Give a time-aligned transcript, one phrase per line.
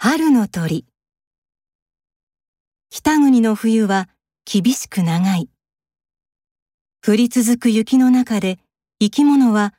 [0.00, 0.86] 春の鳥
[2.88, 4.08] 北国の冬は
[4.44, 5.50] 厳しく長い。
[7.04, 8.60] 降り続く雪の中で
[9.00, 9.74] 生き物は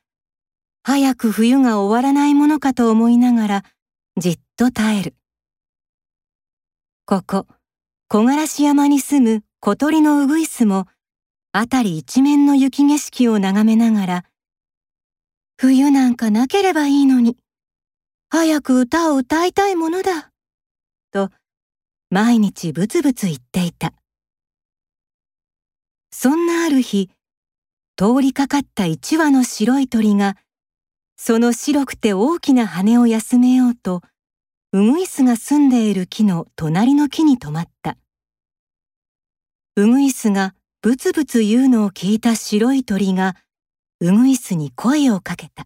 [0.83, 3.63] 早く冬が終わらないものかと思いながら
[4.17, 5.15] じっと耐える。
[7.05, 7.47] ここ、
[8.09, 10.87] 木枯らし山に住む小鳥のウグイスも
[11.53, 14.25] 辺り一面の雪景色を眺めながら
[15.55, 17.37] 冬なんかなければいいのに、
[18.31, 20.29] 早く歌を歌いたいものだ、
[21.11, 21.31] と
[22.11, 23.91] 毎日ブツブツ言っていた。
[26.11, 27.09] そんなある日、
[27.97, 30.37] 通りかかった一羽の白い鳥が、
[31.17, 34.03] その白くて大きな羽を休めようと、
[34.73, 37.97] ウグイスが住んでいる木の隣の木に止まった。
[39.75, 43.35] ウグイスがブツブツ言うのを聞いた白い鳥が、
[44.01, 45.65] ウグイスに声をかけた。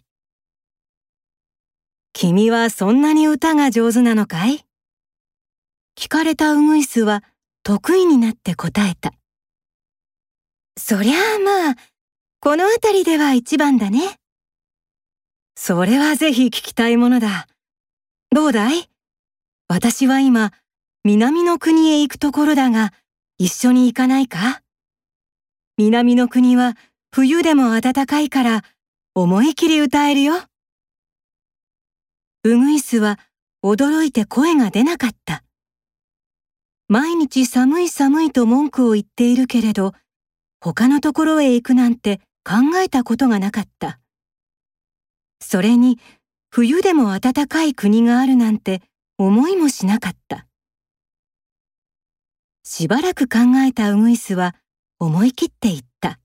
[2.25, 4.63] 君はそんなに歌が上手なのかい？
[5.97, 7.21] 聞かれたウグイスは
[7.63, 9.11] 得意になって答えた。
[10.79, 11.75] そりゃあまあ、
[12.39, 14.15] この辺りでは一番だね。
[15.57, 17.49] それはぜひ聞きたいものだ。
[18.33, 18.89] どうだい？
[19.67, 20.53] 私は今、
[21.03, 22.93] 南の国へ行くところだが、
[23.37, 24.61] 一緒に行かないか？
[25.75, 26.77] 南の国は
[27.11, 28.61] 冬でも暖かいから、
[29.13, 30.35] 思い切り歌えるよ。
[32.45, 33.19] ウグイスは
[33.63, 35.45] 驚いて声が出なかった。
[36.89, 39.93] 毎日寒い寒いと文句を言っているけれど、
[40.59, 44.01] 他のところへ行くなんて考えたことがなかった。
[45.39, 45.99] それに、
[46.49, 48.81] 冬でも暖かい国があるなんて
[49.17, 50.45] 思いもしなかった。
[52.65, 54.53] しばらく考えたウグイスは
[54.99, 56.19] 思い切って言った。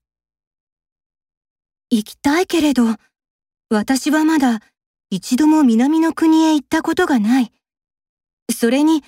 [1.89, 2.83] 行きたいけれど、
[3.69, 4.59] 私はまだ
[5.11, 7.51] 一度も南の国へ行ったことがない。
[8.51, 9.03] それに、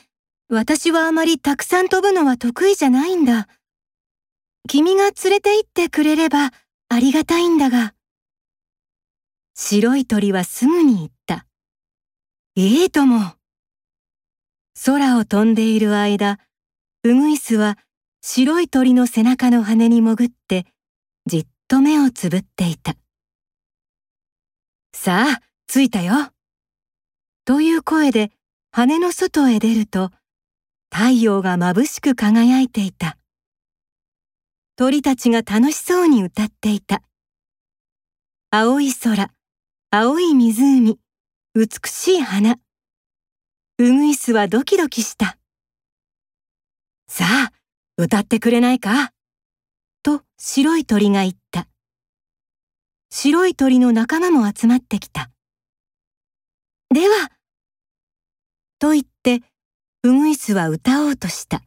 [0.50, 3.48] 私はあまりたくさん飛ぶのは得意じゃないんだ。
[4.68, 6.52] 君が連れて行ってくれれば
[6.90, 7.94] ありがたいんだが。
[9.54, 11.46] 白い鳥はすぐに言った。
[12.56, 13.36] ええとも。
[14.84, 16.40] 空を飛んでいる間、
[17.04, 17.78] ウグイスは
[18.22, 20.66] 白い鳥の背中の羽に潜って、
[21.28, 22.96] じっと目をつぶっていた。
[24.94, 26.34] さあ、着いたよ。
[27.46, 28.34] という声で
[28.74, 30.12] 羽の外へ出ると、
[30.94, 33.18] 太陽が眩しく輝いていた。
[34.76, 37.02] 鳥たちが楽しそうに歌っていた。
[38.50, 39.32] 青い空、
[39.92, 41.00] 青い湖、
[41.56, 42.58] 美しい花。
[43.78, 45.38] ウグイスはドキドキした。
[47.08, 47.54] さあ、
[47.96, 49.14] 歌ってくれないか？
[50.04, 51.70] と白い鳥が言った。
[53.10, 55.32] 白い鳥の仲間も集まってきた。
[56.92, 57.32] では、
[58.78, 59.42] と言って、
[60.04, 61.62] ウグイスは歌おうとした。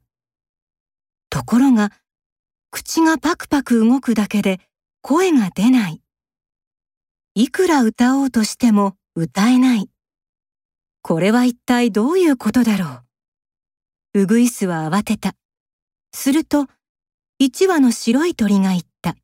[1.31, 1.93] ところが、
[2.71, 4.61] 口がパクパク動くだけで
[5.01, 6.03] 声が出ない。
[7.35, 9.89] いくら歌おうとしても歌えない。
[11.01, 13.01] これは一体どういうことだろ
[14.13, 14.21] う。
[14.25, 15.35] ウグイスは慌てた。
[16.13, 16.67] すると、
[17.39, 19.17] 一羽の白い鳥が言った。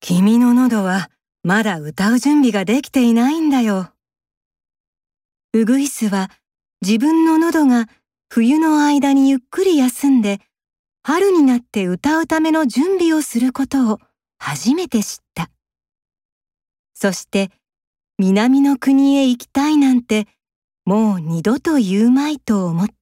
[0.00, 1.08] 君の喉は
[1.44, 3.92] まだ歌う準備ができていないんだよ。
[5.52, 6.30] ウグイスは
[6.80, 7.86] 自分の喉が
[8.28, 10.40] 冬の間にゆっくり休んで
[11.02, 13.98] 春になって歌うための準備をすることを
[14.38, 15.50] 初めて知った。
[16.94, 17.50] そして
[18.16, 20.28] 南の国へ行きたいなんて
[20.84, 22.99] もう二度と言うまいと思った。